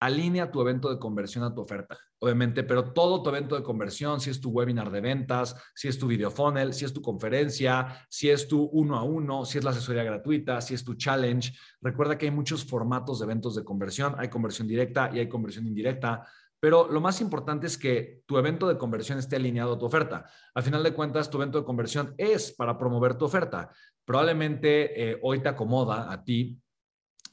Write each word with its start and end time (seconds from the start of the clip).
alinea 0.00 0.50
tu 0.50 0.60
evento 0.62 0.88
de 0.88 0.98
conversión 0.98 1.44
a 1.44 1.54
tu 1.54 1.60
oferta, 1.60 1.98
obviamente, 2.18 2.64
pero 2.64 2.92
todo 2.92 3.22
tu 3.22 3.28
evento 3.28 3.54
de 3.54 3.62
conversión, 3.62 4.18
si 4.20 4.30
es 4.30 4.40
tu 4.40 4.50
webinar 4.50 4.90
de 4.90 5.02
ventas, 5.02 5.54
si 5.74 5.88
es 5.88 5.98
tu 5.98 6.06
video 6.06 6.30
funnel, 6.30 6.72
si 6.72 6.86
es 6.86 6.92
tu 6.92 7.02
conferencia, 7.02 8.06
si 8.08 8.30
es 8.30 8.48
tu 8.48 8.64
uno 8.72 8.96
a 8.96 9.02
uno, 9.02 9.44
si 9.44 9.58
es 9.58 9.64
la 9.64 9.70
asesoría 9.70 10.02
gratuita, 10.02 10.60
si 10.62 10.72
es 10.72 10.82
tu 10.82 10.94
challenge. 10.94 11.52
Recuerda 11.82 12.16
que 12.16 12.26
hay 12.26 12.32
muchos 12.32 12.64
formatos 12.64 13.18
de 13.18 13.26
eventos 13.26 13.54
de 13.54 13.62
conversión, 13.62 14.14
hay 14.18 14.28
conversión 14.28 14.66
directa 14.66 15.10
y 15.12 15.18
hay 15.18 15.28
conversión 15.28 15.66
indirecta. 15.66 16.26
Pero 16.58 16.90
lo 16.90 17.00
más 17.00 17.20
importante 17.20 17.66
es 17.66 17.78
que 17.78 18.22
tu 18.26 18.38
evento 18.38 18.68
de 18.68 18.76
conversión 18.76 19.18
esté 19.18 19.36
alineado 19.36 19.74
a 19.74 19.78
tu 19.78 19.86
oferta. 19.86 20.26
Al 20.54 20.62
final 20.62 20.82
de 20.82 20.92
cuentas, 20.92 21.30
tu 21.30 21.38
evento 21.38 21.58
de 21.58 21.64
conversión 21.64 22.14
es 22.18 22.52
para 22.52 22.78
promover 22.78 23.14
tu 23.14 23.24
oferta. 23.24 23.70
Probablemente 24.04 25.10
eh, 25.10 25.18
hoy 25.22 25.40
te 25.40 25.48
acomoda 25.48 26.12
a 26.12 26.22
ti 26.22 26.58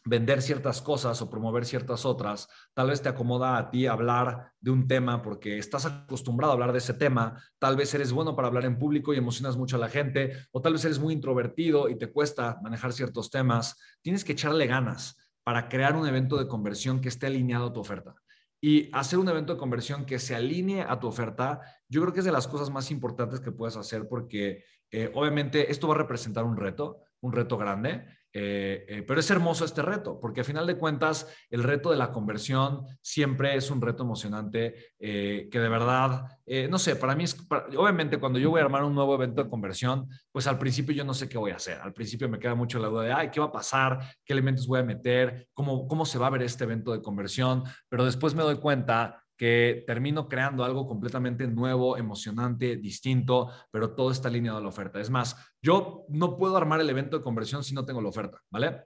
vender 0.08 0.42
ciertas 0.42 0.82
cosas 0.82 1.22
o 1.22 1.30
promover 1.30 1.66
ciertas 1.66 2.06
otras, 2.06 2.48
tal 2.74 2.90
vez 2.90 3.02
te 3.02 3.10
acomoda 3.10 3.58
a 3.58 3.70
ti 3.70 3.88
hablar 3.88 4.54
de 4.60 4.72
un 4.72 4.88
tema 4.88 5.22
porque 5.22 5.58
estás 5.58 5.86
acostumbrado 5.86 6.52
a 6.52 6.54
hablar 6.54 6.72
de 6.72 6.78
ese 6.78 6.94
tema, 6.94 7.44
tal 7.60 7.76
vez 7.76 7.94
eres 7.94 8.12
bueno 8.12 8.36
para 8.36 8.48
hablar 8.48 8.66
en 8.66 8.80
público 8.80 9.14
y 9.14 9.18
emocionas 9.18 9.58
mucho 9.58 9.76
a 9.76 9.80
la 9.80 9.90
gente, 9.90 10.32
o 10.52 10.62
tal 10.62 10.74
vez 10.74 10.86
eres 10.86 11.00
muy 11.00 11.14
introvertido 11.14 11.90
y 11.90 11.98
te 11.98 12.12
cuesta 12.12 12.58
manejar 12.64 12.94
ciertos 12.94 13.30
temas. 13.30 13.78
Tienes 14.02 14.24
que 14.24 14.32
echarle 14.32 14.66
ganas 14.68 15.18
para 15.44 15.68
crear 15.70 15.96
un 15.96 16.08
evento 16.08 16.38
de 16.38 16.48
conversión 16.48 17.02
que 17.02 17.10
esté 17.10 17.28
alineado 17.28 17.68
a 17.68 17.74
tu 17.74 17.80
oferta. 17.80 18.16
Y 18.60 18.90
hacer 18.92 19.20
un 19.20 19.30
evento 19.30 19.54
de 19.54 19.60
conversión 19.60 20.06
que 20.06 20.20
se 20.20 20.36
alinee 20.36 20.82
a 20.82 21.00
tu 21.00 21.08
oferta, 21.08 21.62
yo 21.88 22.02
creo 22.02 22.14
que 22.14 22.20
es 22.20 22.26
de 22.26 22.32
las 22.32 22.48
cosas 22.48 22.72
más 22.72 22.90
importantes 22.90 23.40
que 23.40 23.52
puedes 23.52 23.78
hacer 23.78 24.08
porque 24.08 24.64
eh, 24.92 25.12
obviamente 25.14 25.72
esto 25.72 25.88
va 25.88 25.96
a 25.96 25.98
representar 25.98 26.44
un 26.44 26.58
reto, 26.58 27.02
un 27.22 27.34
reto 27.34 27.58
grande, 27.58 28.06
eh, 28.32 28.86
eh, 28.88 29.04
pero 29.08 29.20
es 29.20 29.32
hermoso 29.32 29.66
este 29.66 29.82
reto, 29.82 30.20
porque 30.20 30.42
a 30.42 30.44
final 30.44 30.68
de 30.68 30.78
cuentas 30.78 31.28
el 31.50 31.64
reto 31.64 31.90
de 31.90 31.98
la 31.98 32.12
conversión 32.12 32.86
siempre 33.02 33.56
es 33.56 33.72
un 33.72 33.82
reto 33.82 34.04
emocionante 34.04 34.94
que 35.00 35.50
de 35.52 35.70
verdad, 35.70 36.26
no 36.70 36.78
sé, 36.78 36.96
para 36.98 37.16
mí 37.16 37.24
es, 37.24 37.36
obviamente 37.76 38.20
cuando 38.20 38.38
yo 38.38 38.52
voy 38.52 38.62
a 38.62 38.66
armar 38.66 38.84
un 38.84 38.94
nuevo 38.94 39.16
evento 39.16 39.44
de 39.44 39.50
conversión, 39.50 40.08
pues 40.32 40.46
al 40.46 40.60
principio 40.60 40.94
yo 40.94 41.04
no 41.04 41.16
sé 41.16 41.28
qué 41.28 41.38
voy 41.38 41.52
a 41.52 41.56
hacer. 41.56 41.80
Al 41.80 41.94
principio 41.94 42.30
me 42.30 42.38
queda 42.38 42.54
mucho 42.54 42.78
la 42.80 42.90
duda 42.90 43.04
de, 43.04 43.14
ay, 43.14 43.32
¿qué 43.32 43.40
va 43.40 43.48
a 43.48 43.52
pasar? 43.52 44.00
¿Qué 44.24 44.34
elementos 44.34 44.68
voy 44.68 44.82
a 44.82 44.84
meter? 44.84 45.48
¿Cómo, 45.54 45.88
cómo 45.88 46.06
se 46.06 46.20
va 46.20 46.28
a 46.28 46.32
ver 46.32 46.44
este 46.44 46.66
evento 46.66 46.92
de 46.92 47.02
conversión? 47.02 47.64
Pero 47.90 48.06
después 48.06 48.36
me 48.36 48.44
doy 48.44 48.58
cuenta 48.58 49.24
que 49.38 49.84
termino 49.86 50.28
creando 50.28 50.64
algo 50.64 50.88
completamente 50.88 51.48
nuevo, 51.48 51.96
emocionante, 51.96 52.76
distinto, 52.78 53.52
pero 53.72 53.94
todo 53.94 54.12
está 54.12 54.28
alineado 54.28 54.58
a 54.58 54.62
la 54.62 54.68
oferta. 54.68 55.00
Es 55.00 55.10
más, 55.10 55.36
yo 55.62 56.06
no 56.10 56.38
puedo 56.38 56.58
armar 56.58 56.82
el 56.82 56.90
evento 56.90 57.18
de 57.18 57.24
conversión 57.24 57.64
si 57.64 57.76
no 57.76 57.86
tengo 57.86 58.02
la 58.02 58.10
oferta, 58.10 58.42
¿vale? 58.50 58.86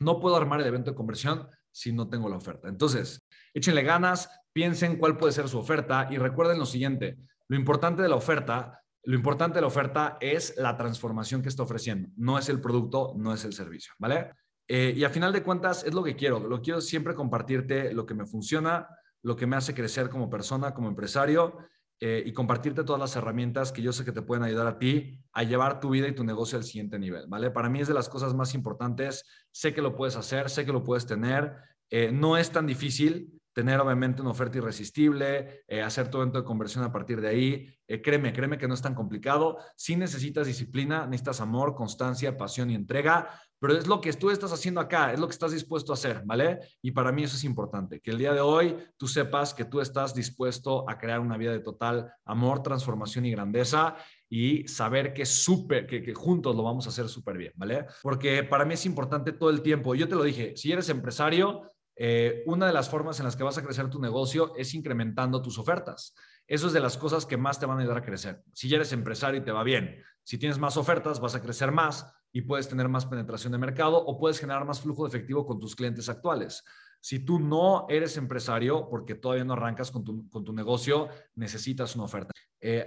No 0.00 0.18
puedo 0.18 0.36
armar 0.36 0.60
el 0.60 0.66
evento 0.66 0.90
de 0.90 0.96
conversión 0.96 1.48
si 1.70 1.92
no 1.92 2.08
tengo 2.08 2.28
la 2.28 2.36
oferta. 2.36 2.68
Entonces, 2.68 3.24
échenle 3.54 3.82
ganas, 3.82 4.28
piensen 4.52 4.98
cuál 4.98 5.16
puede 5.16 5.32
ser 5.32 5.48
su 5.48 5.58
oferta 5.58 6.08
y 6.10 6.18
recuerden 6.18 6.58
lo 6.58 6.66
siguiente, 6.66 7.18
lo 7.48 7.56
importante 7.56 8.02
de 8.02 8.08
la 8.08 8.16
oferta, 8.16 8.80
lo 9.04 9.14
importante 9.14 9.56
de 9.56 9.60
la 9.60 9.66
oferta 9.68 10.16
es 10.20 10.56
la 10.56 10.76
transformación 10.76 11.42
que 11.42 11.48
está 11.48 11.62
ofreciendo, 11.62 12.08
no 12.16 12.38
es 12.38 12.48
el 12.48 12.60
producto, 12.60 13.12
no 13.16 13.32
es 13.32 13.44
el 13.44 13.52
servicio, 13.52 13.92
¿vale? 13.98 14.32
Eh, 14.66 14.94
y 14.96 15.04
a 15.04 15.10
final 15.10 15.32
de 15.32 15.42
cuentas 15.42 15.84
es 15.84 15.92
lo 15.92 16.02
que 16.02 16.16
quiero, 16.16 16.40
lo 16.40 16.62
quiero 16.62 16.80
siempre 16.80 17.14
compartirte 17.14 17.92
lo 17.92 18.06
que 18.06 18.14
me 18.14 18.24
funciona, 18.24 18.88
lo 19.24 19.34
que 19.36 19.46
me 19.46 19.56
hace 19.56 19.74
crecer 19.74 20.10
como 20.10 20.30
persona, 20.30 20.74
como 20.74 20.88
empresario 20.88 21.56
eh, 21.98 22.22
y 22.26 22.32
compartirte 22.32 22.84
todas 22.84 23.00
las 23.00 23.16
herramientas 23.16 23.72
que 23.72 23.80
yo 23.80 23.92
sé 23.92 24.04
que 24.04 24.12
te 24.12 24.20
pueden 24.20 24.44
ayudar 24.44 24.66
a 24.66 24.78
ti 24.78 25.18
a 25.32 25.42
llevar 25.42 25.80
tu 25.80 25.90
vida 25.90 26.06
y 26.06 26.14
tu 26.14 26.24
negocio 26.24 26.58
al 26.58 26.64
siguiente 26.64 26.98
nivel, 26.98 27.26
¿vale? 27.26 27.50
Para 27.50 27.70
mí 27.70 27.80
es 27.80 27.88
de 27.88 27.94
las 27.94 28.10
cosas 28.10 28.34
más 28.34 28.54
importantes, 28.54 29.24
sé 29.50 29.72
que 29.72 29.80
lo 29.80 29.96
puedes 29.96 30.16
hacer, 30.16 30.50
sé 30.50 30.66
que 30.66 30.72
lo 30.72 30.84
puedes 30.84 31.06
tener, 31.06 31.56
eh, 31.88 32.12
no 32.12 32.36
es 32.36 32.50
tan 32.50 32.66
difícil 32.66 33.40
tener 33.54 33.80
obviamente 33.80 34.20
una 34.20 34.32
oferta 34.32 34.58
irresistible, 34.58 35.64
eh, 35.68 35.80
hacer 35.80 36.10
tu 36.10 36.18
evento 36.18 36.38
de 36.38 36.44
conversión 36.44 36.84
a 36.84 36.92
partir 36.92 37.20
de 37.20 37.28
ahí. 37.28 37.68
créeme, 38.02 38.32
créeme 38.32 38.58
que 38.58 38.66
no 38.66 38.74
es 38.74 38.82
tan 38.82 38.94
complicado. 38.94 39.58
Si 39.76 39.94
necesitas 39.94 40.46
disciplina, 40.46 41.06
necesitas 41.06 41.40
amor, 41.40 41.74
constancia, 41.74 42.36
pasión 42.36 42.70
y 42.70 42.74
entrega, 42.74 43.28
pero 43.64 43.78
es 43.78 43.86
lo 43.86 43.98
que 43.98 44.12
tú 44.12 44.30
estás 44.30 44.52
haciendo 44.52 44.78
acá, 44.78 45.14
es 45.14 45.18
lo 45.18 45.26
que 45.26 45.32
estás 45.32 45.52
dispuesto 45.52 45.90
a 45.90 45.94
hacer, 45.94 46.20
¿vale? 46.26 46.60
Y 46.82 46.90
para 46.90 47.12
mí 47.12 47.22
eso 47.22 47.36
es 47.36 47.44
importante, 47.44 47.98
que 47.98 48.10
el 48.10 48.18
día 48.18 48.34
de 48.34 48.42
hoy 48.42 48.76
tú 48.98 49.08
sepas 49.08 49.54
que 49.54 49.64
tú 49.64 49.80
estás 49.80 50.14
dispuesto 50.14 50.84
a 50.86 50.98
crear 50.98 51.20
una 51.20 51.38
vida 51.38 51.52
de 51.52 51.60
total 51.60 52.12
amor, 52.26 52.62
transformación 52.62 53.24
y 53.24 53.30
grandeza 53.30 53.96
y 54.28 54.68
saber 54.68 55.14
que, 55.14 55.24
super, 55.24 55.86
que, 55.86 56.02
que 56.02 56.12
juntos 56.12 56.54
lo 56.54 56.62
vamos 56.62 56.84
a 56.84 56.90
hacer 56.90 57.08
súper 57.08 57.38
bien, 57.38 57.52
¿vale? 57.56 57.86
Porque 58.02 58.44
para 58.44 58.66
mí 58.66 58.74
es 58.74 58.84
importante 58.84 59.32
todo 59.32 59.48
el 59.48 59.62
tiempo. 59.62 59.94
Yo 59.94 60.08
te 60.08 60.14
lo 60.14 60.24
dije, 60.24 60.54
si 60.56 60.70
eres 60.70 60.90
empresario, 60.90 61.62
eh, 61.96 62.42
una 62.46 62.66
de 62.66 62.72
las 62.72 62.88
formas 62.88 63.18
en 63.20 63.24
las 63.24 63.36
que 63.36 63.44
vas 63.44 63.58
a 63.58 63.62
crecer 63.62 63.88
tu 63.88 64.00
negocio 64.00 64.54
es 64.56 64.74
incrementando 64.74 65.40
tus 65.42 65.58
ofertas. 65.58 66.14
Eso 66.46 66.66
es 66.66 66.72
de 66.72 66.80
las 66.80 66.96
cosas 66.96 67.24
que 67.24 67.36
más 67.36 67.58
te 67.58 67.66
van 67.66 67.78
a 67.78 67.80
ayudar 67.80 67.98
a 67.98 68.04
crecer. 68.04 68.42
Si 68.52 68.68
ya 68.68 68.76
eres 68.76 68.92
empresario 68.92 69.40
y 69.40 69.44
te 69.44 69.52
va 69.52 69.62
bien, 69.62 70.02
si 70.22 70.38
tienes 70.38 70.58
más 70.58 70.76
ofertas, 70.76 71.20
vas 71.20 71.34
a 71.34 71.42
crecer 71.42 71.70
más 71.70 72.12
y 72.32 72.42
puedes 72.42 72.68
tener 72.68 72.88
más 72.88 73.06
penetración 73.06 73.52
de 73.52 73.58
mercado 73.58 73.96
o 73.96 74.18
puedes 74.18 74.40
generar 74.40 74.64
más 74.64 74.80
flujo 74.80 75.04
de 75.04 75.08
efectivo 75.08 75.46
con 75.46 75.60
tus 75.60 75.76
clientes 75.76 76.08
actuales. 76.08 76.64
Si 77.00 77.18
tú 77.18 77.38
no 77.38 77.86
eres 77.90 78.16
empresario 78.16 78.88
porque 78.88 79.14
todavía 79.14 79.44
no 79.44 79.52
arrancas 79.52 79.90
con 79.90 80.04
tu, 80.04 80.52
negocio, 80.54 81.08
necesitas 81.34 81.94
una 81.94 82.04
oferta. 82.04 82.32
Eh, 82.58 82.82